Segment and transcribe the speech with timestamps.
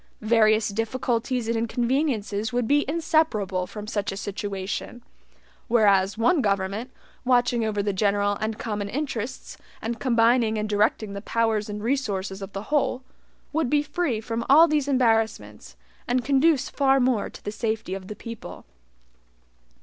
[0.25, 5.03] Various difficulties and inconveniences would be inseparable from such a situation;
[5.67, 6.89] whereas one government,
[7.23, 12.41] watching over the general and common interests, and combining and directing the powers and resources
[12.41, 13.03] of the whole,
[13.53, 15.75] would be free from all these embarrassments,
[16.07, 18.65] and conduce far more to the safety of the people.